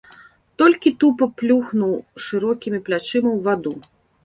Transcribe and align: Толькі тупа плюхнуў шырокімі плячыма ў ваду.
Толькі 0.61 0.91
тупа 1.03 1.27
плюхнуў 1.41 1.93
шырокімі 2.25 2.83
плячыма 2.91 3.29
ў 3.37 3.39
ваду. 3.49 3.75